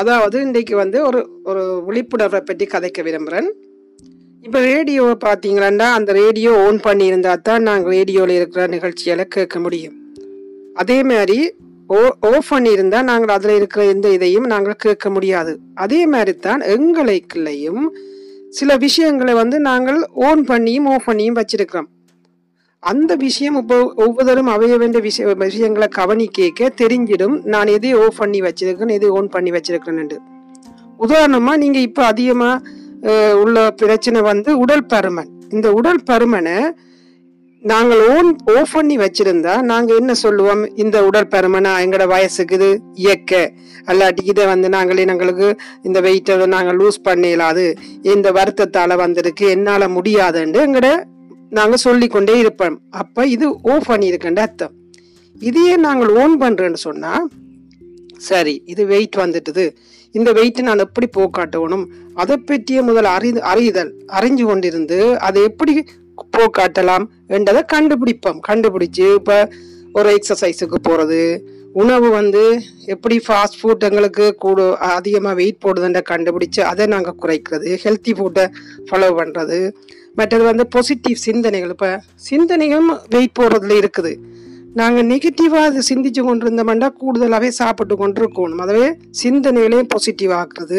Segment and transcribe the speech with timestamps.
[0.00, 1.20] அதாவது இன்றைக்கு வந்து ஒரு
[1.50, 3.48] ஒரு விழிப்புணர்வை பற்றி கதைக்க விரும்புகிறேன்.
[4.46, 9.96] இப்போ ரேடியோவை பார்த்தீங்கன்னா அந்த ரேடியோ ஓன் பண்ணியிருந்தா தான் நாங்கள் ரேடியோவில் இருக்கிற நிகழ்ச்சிகளை கேட்க முடியும்.
[10.82, 11.38] அதே மாதிரி
[11.96, 15.52] ஓ ஓஃப் பண்ணியிருந்தால் நாங்கள் அதில் இருக்கிற எந்த இதையும் நாங்கள் கேட்க முடியாது.
[15.84, 17.84] அதே மாதிரி தான் எங்களுக்குள்ளேயும்
[18.58, 21.88] சில விஷயங்களை வந்து நாங்கள் ஓன் பண்ணியும் ஓஃப் பண்ணியும் வச்சிருக்கிறோம்.
[22.82, 27.36] அந்த விஷயம் இப்போ ஒவ்வொருத்தரும் அவைய வேண்டிய விஷய விஷயங்களை கவனிக்க தெரிஞ்சிடும்.
[27.52, 30.18] நான் எதை ஓஃப் பண்ணி வச்சிருக்கேன் எதை ஓன் பண்ணி வச்சிருக்கேன்னு
[31.04, 32.74] உதாரணமாக நீங்கள் இப்போ அதிகமாக
[33.42, 35.30] உள்ள பிரச்சனை வந்து உடல் பருமன்.
[35.54, 36.56] இந்த உடல் பருமனை
[37.62, 40.62] நாங்கள் ஓன் ஓஃப் பண்ணி வச்சிருந்தா நாங்கள் என்ன சொல்லுவோம்?
[40.82, 42.70] இந்த உடல் பருமனா எங்களோட வயசுக்கு இது
[43.04, 43.32] இயக்க.
[43.90, 45.48] அல்லாட்டி இதை வந்து நாங்களே எங்களுக்கு
[45.88, 47.66] இந்த வெயிட்டை நாங்கள் லூஸ் பண்ணிடலாது
[48.14, 50.90] இந்த வருத்தத்தால் வந்திருக்கு என்னால் முடியாதுன்னு எங்களோட
[51.50, 52.80] நாங்கள் சொல்லிக்கொண்டே இருப்போம்.
[52.90, 54.74] அப்போ இது ஓஃப் பண்ணியிருக்கேன் அர்த்தம்.
[55.40, 57.28] இதையே நாங்கள் ஓன் பண்ணுறேன்னு சொன்னால்
[58.16, 59.64] சரி இது வெயிட் வந்துட்டுது.
[60.12, 61.84] இந்த வெயிட்டை நான் எப்படி போக்காட்டணும்
[62.14, 65.84] அதை பற்றிய முதல் அறி அறிதல் அறிஞ்சு கொண்டிருந்து அதை எப்படி
[66.36, 68.40] போக்காட்டலாம் என்றதை கண்டுபிடிப்போம்.
[68.48, 69.50] கண்டுபிடிச்சு இப்போ
[69.92, 71.20] ஒரு எக்ஸசைஸுக்கு போகிறது
[71.72, 77.68] உணவு வந்து எப்படி ஃபாஸ்ட் ஃபுட் எங்களுக்கு கூட அதிகமாக வெயிட் போடுதுன்ற கண்டுபிடிச்சு அதை நாங்கள் குறைக்கிறது.
[77.84, 78.46] ஹெல்த்தி ஃபுட்டை
[78.90, 79.72] ஃபாலோ பண்ணுறது
[80.18, 81.72] மற்றது வந்து பாசிட்டிவ் சிந்தனைகள்.
[81.76, 81.90] இப்போ
[82.28, 84.12] சிந்தனையும் வெயிட் போடுறதுல இருக்குது.
[84.80, 88.62] நாங்கள் நெகட்டிவாக அதை சிந்திச்சு கொண்டிருந்தோம்னா கூடுதலாகவே சாப்பிட்டு கொண்டிருக்கணும்.
[88.64, 88.88] அதவே
[89.22, 90.78] சிந்தனைகளையும் பாசிட்டிவ் ஆக்குறது.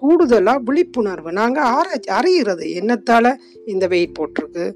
[0.00, 1.30] கூடுதலாக விழிப்புணர்வு.
[1.40, 3.30] நாங்கள் ஆராய்ச்சி அறிகிறது என்னத்தால்
[3.72, 4.66] இந்த வெயிட் போட்டிருக்கு?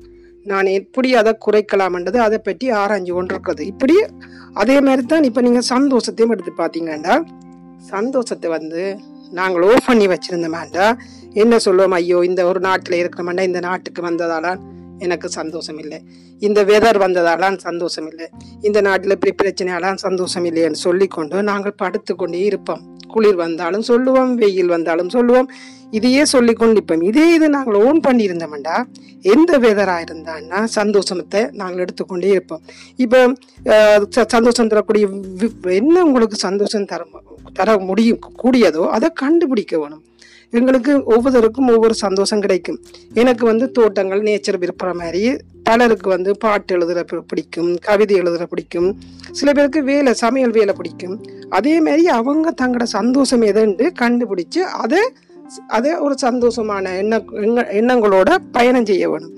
[0.50, 3.62] நான் எப்படி அதை குறைக்கலாம்ன்றது அதை பற்றி ஆராய்ஞ்சு கொண்டிருக்கிறது.
[3.72, 3.94] இப்படி
[4.62, 7.14] அதே மாதிரி தான் இப்போ நீங்கள் சந்தோஷத்தையும் எடுத்து பார்த்தீங்கன்னா
[7.92, 8.82] சந்தோஷத்தை வந்து
[9.38, 10.86] நாங்கள் ஓஃப் பண்ணி வச்சுருந்தோமாண்டா
[11.42, 14.62] என்ன சொல்லுவோம் ஐயோ இந்த ஒரு நாட்டில் இருக்கிறோம்னா இந்த நாட்டுக்கு வந்ததாலான்
[15.04, 15.98] எனக்கு சந்தோஷம் இல்லை
[16.42, 18.26] இந்த வெதர் வந்ததாலான் சந்தோஷம் இல்லை
[18.68, 22.82] இந்த நாட்டில் இப்படி பிரச்சனையாலாம் சந்தோஷம் இல்லைன்னு சொல்லிக்கொண்டு நாங்கள் படுத்துக்கொண்டே இருப்போம்.
[23.14, 25.48] குளிர் வந்தாலும் சொல்லுவோம் வெயில் வந்தாலும் சொல்லுவோம்.
[25.98, 28.76] இதையே சொல்லிக்கொண்டு நிற்போம் இதே இது நாங்கள் ஓன் பண்ணியிருந்தோம்டா
[29.34, 32.62] எந்த வெதராக இருந்தான்னா சந்தோஷத்தை நாங்கள் எடுத்துக்கொண்டே இருப்போம்.
[33.04, 33.20] இப்போ
[34.36, 35.06] சந்தோஷம் தரக்கூடிய
[35.80, 37.04] என்ன உங்களுக்கு சந்தோஷம் தர
[37.60, 40.02] தர முடியும் கூடியதோ அதை கண்டுபிடிக்க வேணும்.
[40.58, 42.78] எங்களுக்கு ஒவ்வொருத்தருக்கும் ஒவ்வொரு சந்தோஷம் கிடைக்கும்.
[43.22, 45.22] எனக்கு வந்து தோட்டங்கள் நேச்சர் விருப்புற மாதிரி
[45.68, 48.88] பலருக்கு வந்து பாட்டு எழுதுற பிடிக்கும் கவிதை எழுதுற பிடிக்கும்.
[49.38, 51.14] சில பேருக்கு வேலை சமையல் வேலை பிடிக்கும்.
[51.58, 55.02] அதே மாதிரி அவங்க தங்களோட சந்தோஷம் எதுன்னு கண்டுபிடிச்சு அதை
[55.76, 57.16] அதை ஒரு சந்தோஷமான எண்ண
[57.80, 59.34] எண்ணங்களோட பயணம் செய்ய வேணும்.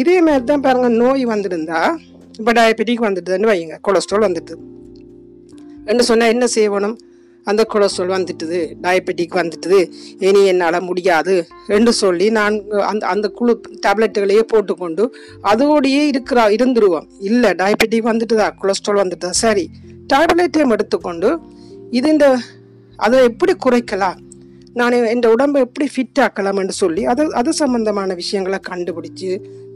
[0.00, 1.80] இதே மாதிரி தான் பாருங்க நோய் வந்துருந்தா
[2.38, 4.54] இப்போ டயபெட்டிக் வந்துட்டுதுன்னு வைங்க கொலஸ்ட்ரால் வந்துட்டு
[5.84, 6.96] என்ன சொன்னால் என்ன செய்யணும்
[7.44, 9.80] அந்த கொலஸ்ட்ரால் வந்துட்டுது டயபெட்டிக் வந்துட்டுது.
[10.26, 11.34] இனி என்னால் முடியாது
[11.76, 12.56] என்று சொல்லி நான்
[12.90, 13.54] அந்த அந்த குழு
[13.86, 15.04] டேப்லெட்டுகளையே போட்டுக்கொண்டு
[15.52, 17.06] அதோடையே இருக்கிறா இருந்துருவோம்.
[17.20, 19.34] இல்லை டயபெட்டிக் வந்துட்டுதா கொலஸ்ட்ரால் வந்துட்டுதா.
[19.44, 19.66] சரி
[20.14, 21.30] டேப்லெட்டையும் எடுத்துக்கொண்டு
[21.98, 22.26] இது இந்த
[22.98, 24.18] அதை எப்படி குறைக்கலாம்?
[24.78, 29.30] நான் என் உடம்பை எப்படி ஃபிட் ஆக்கலாம் என்று சொல்லி அது அது சம்பந்தமான விஷயங்களை கண்டுபிடிச்சு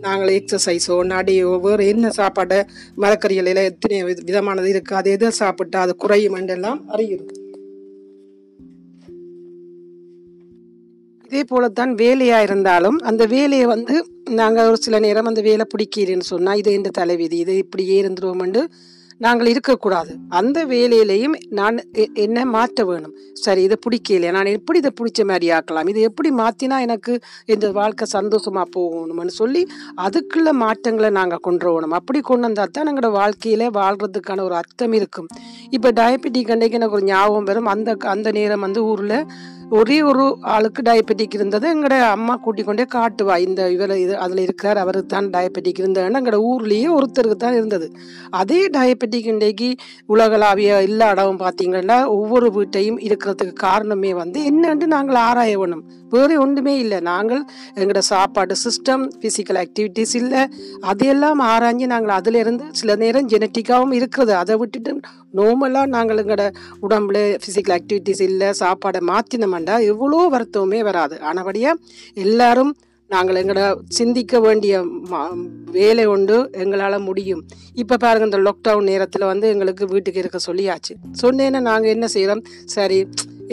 [0.05, 2.59] நாங்கள் எக்ஸசைஸோ நடையோ வேறு என்ன சாப்பாடை
[3.03, 3.99] மரக்கறிகளில் எத்தனை
[4.29, 7.27] விதமானது இருக்குது அது எதை சாப்பிட்டா அது குறையும் என்றெல்லாம் அறியுது
[11.35, 13.95] இதே போலத்தான் வேலையாக இருந்தாலும் அந்த வேலையை வந்து
[14.41, 17.37] நாங்கள் ஒரு சில நேரம் அந்த வேலை பிடிக்கிறேன்னு சொன்னால் இது எந்த தலைவிதி?
[17.45, 18.61] இது இப்படியே இருந்துருவோம்ண்டு
[19.25, 20.13] நாங்கள் இருக்கக்கூடாது.
[20.39, 21.77] அந்த வேலையிலையும் நான்
[22.25, 23.13] என்ன மாற்ற வேணும்.
[23.45, 24.31] சரி இதை பிடிக்கலையே?
[24.37, 25.89] நான் எப்படி இதை பிடிச்ச மாதிரி ஆக்கலாம்?
[25.93, 27.13] இதை எப்படி மாற்றினா எனக்கு
[27.55, 29.63] இந்த வாழ்க்கை சந்தோஷமாக போகணும்னு சொல்லி
[30.07, 31.97] அதுக்குள்ள மாற்றங்களை நாங்கள் கொண்டு வரணும்.
[32.01, 35.29] அப்படி கொண்டு வந்தால் தான் எங்களோட வாழ்க்கையில் வாழ்கிறதுக்கான ஒரு அர்த்தம் இருக்கும்.
[35.79, 37.71] இப்போ டயபெட்டிக் அன்றைக்கு எனக்கு ஒரு ஞாபகம் வரும்.
[37.75, 39.19] அந்த அந்த நேரம் வந்து ஊரில்
[39.71, 41.77] ஒரே ஒரு ஆளுக்கு டயபெட்டிக் இருந்தது.
[41.77, 46.21] எங்களோட அம்மா கூட்டிக் கொண்டே காட்டுவா இந்த இவர் இது அதில் இருக்கிறார் அவருக்கு தான் டயபெட்டிக் இருந்ததுன்னு.
[46.21, 47.93] எங்களோட ஊர்லேயே ஒருத்தருக்கு தான் இருந்தது.
[48.31, 49.75] அதே டயபெட்டிக் இன்றைக்கு
[50.07, 55.85] உலகளாவிய எல்லா இடமும் பார்த்தீங்கன்னா ஒவ்வொரு வீட்டையும் இருக்கிறதுக்கு காரணமே வந்து என்னன்ட்டு நாங்கள் ஆராய வேணும்.
[56.11, 57.01] வேறு ஒன்றுமே இல்லை.
[57.01, 60.47] நாங்கள் எங்களோட சாப்பாடு சிஸ்டம் ஃபிசிக்கல் ஆக்டிவிட்டிஸ் இல்லை.
[60.81, 64.35] அதையெல்லாம் ஆராய்ஞ்சு நாங்கள் அதிலிருந்து சில நேரம் ஜெனட்டிக்காகவும் இருக்கிறது.
[64.35, 65.01] அதை விட்டுட்டு
[65.39, 66.45] நார்மலாக நாங்கள் எங்களோட
[66.87, 71.17] உடம்புல ஃபிசிக்கல் ஆக்டிவிட்டிஸ் இல்லை சாப்பாடை மாற்றினோம்டா எவ்வளோ வருத்தமே வராது.
[71.31, 71.81] ஆனபடியாக
[72.25, 72.73] எல்லாரும்
[73.11, 74.75] நாங்கள் எங்களோட சிந்திக்க வேண்டிய
[75.79, 77.43] வேலை உண்டு எங்களால் முடியும்.
[77.83, 80.93] இப்போ பாருங்கள் இந்த லாக்டவுன் நேரத்தில் வந்து எங்களுக்கு வீட்டுக்கு இருக்க சொல்லியாச்சு.
[81.23, 82.43] சொன்னேன்னா நாங்கள் என்ன செய்கிறோம்
[82.77, 82.99] சரி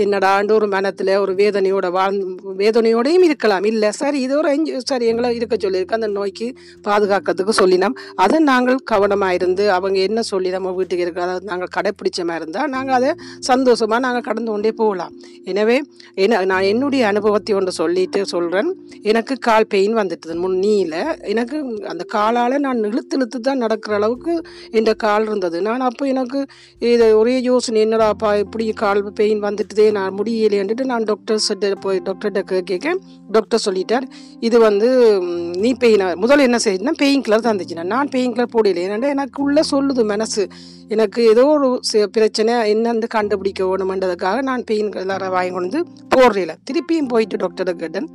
[0.03, 2.25] என்னடாண்டு ஒரு மனத்தில் ஒரு வேதனையோட வாழ்ந்து
[2.61, 3.65] வேதனையோடையும் இருக்கலாம்.
[3.71, 5.97] இல்லை சரி இது ஒரு அஞ்சு சரி எங்களை இருக்க சொல்லியிருக்கு.
[5.99, 6.47] அந்த நோய்க்கு
[6.87, 12.19] பாதுகாக்கிறதுக்கு சொல்லினோம் அதை நாங்கள் கவனமாக இருந்து அவங்க என்ன சொல்லி நம்ம வீட்டுக்கு இருக்க அதாவது நாங்கள் கடைப்பிடிச்ச
[12.29, 13.11] மாதிரி இருந்தால் நாங்கள் அதை
[13.49, 15.13] சந்தோஷமாக நாங்கள் கடந்து கொண்டே போகலாம்.
[15.51, 15.77] எனவே
[16.23, 18.69] என்ன நான் என்னுடைய அனுபவத்தை ஒன்று சொல்லிட்டு சொல்கிறேன்
[19.11, 20.97] எனக்கு கால் பெயின் வந்துட்டுது முன்னியில்
[21.33, 21.57] எனக்கு
[21.93, 24.33] அந்த காலால் நான் இழுத்து இழுத்து தான் நடக்கிற அளவுக்கு
[24.79, 25.57] இந்த கால் இருந்தது.
[25.69, 26.39] நான் அப்போ எனக்கு
[26.93, 32.01] இது ஒரே யோசனை என்னடாப்பா இப்படி கால் பெயின் வந்துட்டு வந்துட்டுதே நான் முடியலைன்ட்டு நான் டாக்டர் கிட்ட போய்
[32.05, 32.95] டாக்டர்கிட்ட கேட்க
[33.31, 34.05] டாக்டர் சொல்லிட்டார்
[34.39, 34.89] இது வந்து
[35.63, 38.83] நீ பெயின் முதல்ல என்ன செய்யுதுன்னா பெயின் கிளர் தந்துச்சுனா நான் பெயின் கிளர் போடல.
[38.87, 40.43] ஏன்னா எனக்கு உள்ளே சொல்லுது மனசு.
[40.95, 41.67] எனக்கு ஏதோ ஒரு
[42.15, 45.81] பிரச்சனை என்னன்னு கண்டுபிடிக்க வேணுமென்றதுக்காக நான் பெயின் கிளரை வாங்கி கொண்டு வந்து
[46.15, 48.09] போடுறேன் திருப்பியும் போயிட்டு டாக்டரை கேட்டேன்.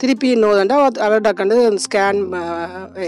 [0.00, 2.18] திருப்பி இன்னொருண்டா அவர்கிட்ட கண்டு ஸ்கேன்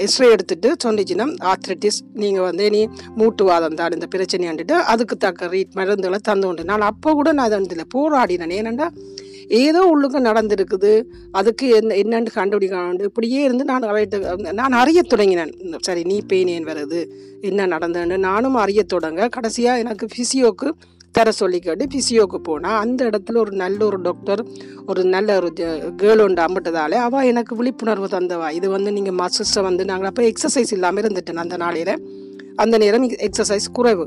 [0.05, 2.81] எக்ஸ்ரே எடுத்துட்டு சொன்னிச்சுன்னா ஆர்த்ரைட்டிஸ் நீங்கள் வந்து நீ
[3.19, 6.69] மூட்டுவாதம் தான் இந்த பிரச்சனையாண்டுட்டு அதுக்கு தக்க ரீட் மருந்துகளை தந்து உண்டு.
[6.71, 8.55] நான் அப்போ கூட நான் அதை இதில் போராடினேன்.
[8.61, 8.89] ஏனண்டா
[9.65, 10.93] ஏதோ உள்ளுக்கு நடந்திருக்குது
[11.39, 15.53] அதுக்கு என்ன என்னன்னு கண்டுபிடிக்கணும் இப்படியே இருந்து நான் அவர்கிட்ட நான் அறிய தொடங்கினேன்.
[15.87, 17.01] சரி நீ பெயின் ஏன் வருது?
[17.51, 19.29] என்ன நடந்ததுன்னு நானும் அறிய தொடங்க.
[19.37, 20.71] கடைசியாக எனக்கு ஃபிசியோக்கு
[21.13, 24.43] தர சொல்லி கேட்டு போனால் அந்த இடத்துல ஒரு நல்ல ஒரு டாக்டர்
[24.87, 25.49] ஒரு நல்ல ஒரு
[26.03, 28.51] கேர்ள் ஒன்று அம்பிட்டதாலே அவள் எனக்கு விழிப்புணர்வு தந்தவா.
[28.51, 31.95] இது வந்து நீங்கள் மசில்ஸை வந்து நாங்கள் அப்போ எக்ஸசைஸ் இல்லாமல் இருந்துட்டேன் அந்த நாளையில்
[32.57, 34.07] அந்த நேரம் எக்ஸசைஸ் குறைவு.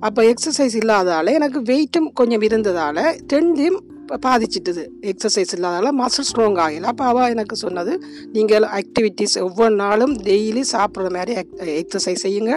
[0.00, 3.78] அப்போ எக்ஸசைஸ் இல்லாதால எனக்கு வெயிட்டும் கொஞ்சம் இருந்ததால் ரெண்டையும்
[4.26, 4.82] பாதிச்சிட்டுது.
[5.00, 6.86] எக்ஸசைஸ் இல்லாதால மசில் ஸ்ட்ராங் ஆகல.
[6.92, 7.94] அப்போ அவள் எனக்கு சொன்னது
[8.32, 11.34] நீங்கள் ஆக்டிவிட்டீஸ் ஒவ்வொரு நாளும் டெய்லி சாப்பிட்ற மாதிரி
[11.80, 12.52] எக்ஸசைஸ் செய்யுங்க.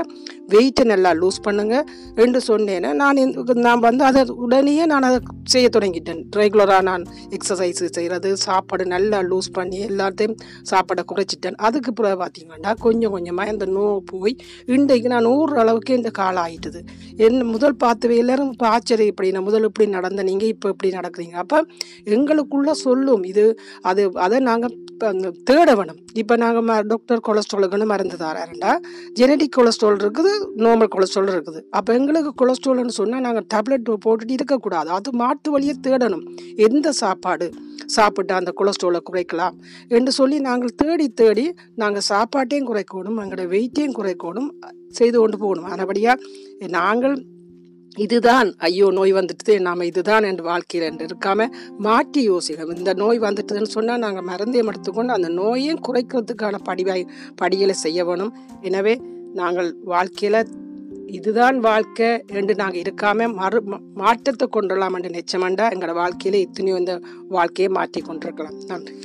[0.54, 1.86] வெயிட்டை நல்லா லூஸ் பண்ணுங்கள்
[2.24, 3.20] என்று சொன்னேன்னு நான்
[3.68, 5.20] நான் வந்து அதை உடனே நான் அதை
[5.54, 6.22] செய்ய தொடங்கிட்டேன்.
[6.40, 7.04] ரெகுலராக நான்
[7.38, 10.36] எக்ஸசைஸ் செய்கிறது சாப்பாடு நல்லா லூஸ் பண்ணி எல்லாத்தையும்
[10.72, 11.58] சாப்பாடை குறைச்சிட்டேன்.
[11.68, 14.36] அதுக்கு பிறகு பார்த்தீங்கன்னா கொஞ்சம் கொஞ்சமாக இந்த நோ போய்
[14.76, 16.82] இன்றைக்கு நான் நூறு அளவுக்கு இந்த காலம் ஆயிட்டுது.
[17.28, 21.36] என்ன முதல் பார்த்தவே எல்லாரும் இப்போ ஆச்சரியம் இப்படி நான் முதல் இப்படி நடந்த நீங்கள் இப்போ இப்படி நடக்கிறீங்க.
[21.44, 21.60] அப்போ
[22.16, 23.46] எங்களுக்குள்ளே சொல்லும் இது
[23.92, 26.00] அது அதை நாங்கள் இப்போ தேட வேணும்.
[26.22, 28.72] இப்போ நாங்கள் ம டாக்டர் கொலஸ்ட்ராலுக்குன்னு மருந்து தராருண்டா.
[29.20, 30.32] ஜெனடிக் கொலஸ்ட்ரால் இருக்குது
[30.66, 31.60] நார்மல் கொலஸ்ட்ரால் இருக்குது.
[31.78, 34.90] அப்போ எங்களுக்கு கொலஸ்ட்ரால்னு சொன்னால் நாங்கள் டேப்லெட் போட்டுட்டு இருக்கக்கூடாது.
[34.98, 36.24] அது மாட்டு வழியை தேடணும்.
[36.68, 37.48] எந்த சாப்பாடு
[37.96, 39.58] சாப்பிட்டு அந்த கொலஸ்ட்ராலை குறைக்கலாம்
[39.98, 41.48] என்று சொல்லி நாங்கள் தேடி தேடி
[41.84, 44.50] நாங்கள் சாப்பாட்டையும் குறைக்கணும் எங்களோட வெயிட்டையும் குறைக்கணும்
[45.00, 45.70] செய்து கொண்டு போகணும்.
[45.76, 46.20] அதபடியாக
[46.80, 47.18] நாங்கள்
[47.98, 51.48] இதுதான் ஐயோ நோய் வந்துட்டுது நாம இதுதான் என் வாழ்க்கையில் என்று இருக்காம
[51.78, 57.04] மாற்றி யோசிக்கணும் இந்த நோய் வந்துட்டுதுன்னு சொன்னால் நாங்கள் மருந்தையும் எடுத்துக்கொண்டு அந்த நோயையும் குறைக்கிறதுக்கான படிவாய்
[57.36, 58.34] படிகளை செய்ய வேணும்.
[58.62, 58.96] எனவே
[59.34, 60.40] நாங்கள் வாழ்க்கையில்
[61.18, 62.10] இதுதான் வாழ்க்கை
[62.40, 63.62] என்று நாங்கள் இருக்காம மறு
[63.94, 68.58] மாற்றத்தை கொண்டுடலாம் என்று நிச்சயமாண்டா எங்களோட வாழ்க்கையில இத்தனையோ இந்த வாழ்க்கையை மாற்றி கொண்டிருக்கலாம்.
[68.66, 68.96] நன்றி.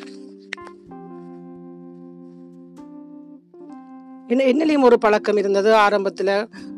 [4.32, 5.70] என்ன என்னலையும் ஒரு பழக்கம் இருந்தது.
[5.82, 6.31] ஆரம்பத்தில்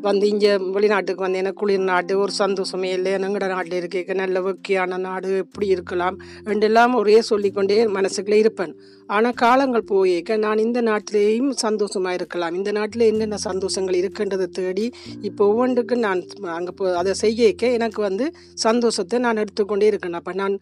[0.07, 3.11] வந்து இங்கே வெளிநாட்டுக்கு வந்து எனக்கு குளிர் நாடு ஒரு சந்தோஷமே இல்லை.
[3.27, 4.15] எங்கட நாட்டில் இருக்க.
[4.19, 6.17] நல்ல வெக்கியான நாடு எப்படி இருக்கலாம்?
[6.49, 8.73] ரெண்டெல்லாம் ஒரே சொல்லிக்கொண்டே மனசுக்குள்ளே இருப்பேன்.
[9.09, 12.53] ஆனால் காலங்கள் போயிருக்க நான் இந்த நாட்டிலேயும் சந்தோஷமாக இருக்கலாம்.
[12.59, 14.85] இந்த நாட்டில் என்னென்ன சந்தோஷங்கள் இருக்குன்றதை தேடி
[15.29, 16.21] இப்போ ஒவ்வொன்றுக்கு நான்
[16.57, 18.27] அங்கே போ அதை செய்யக்க எனக்கு வந்து
[18.65, 20.19] சந்தோஷத்தை நான் எடுத்துக்கொண்டே இருக்கேன்.
[20.19, 20.57] அப்போ நான்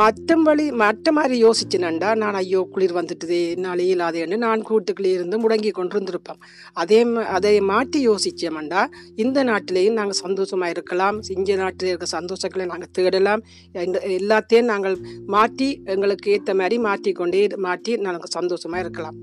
[0.00, 5.72] மற்ற வழி மற்ற மாதிரி யோசிச்சினேன்டா நான் ஐயோ குளிர் வந்துட்டுதே என்னால் இயலாதேன்னு நான் கூட்டுக்குள்ளே இருந்து முடங்கி
[5.78, 6.31] கொண்டு இருந்திருப்பேன்
[6.72, 13.42] அதே அதை மாற்றி யோசிச்சோம்டா இந்த நாட்டிலேயும் நாங்கள் சந்தோஷமாக இருக்கலாம் இந்திய நாட்டில் இருக்க சந்தோஷங்களை நாங்கள் தேடலாம்
[13.72, 14.96] இந்த- எல்லாத்தையும் நாங்கள்
[15.26, 19.18] மாற்றி எங்களுக்கு ஏற்ற மாதிரி மாற்றிக்கொண்டே மாற்றி நாங்கள் சந்தோஷமாக இருக்கலாம்.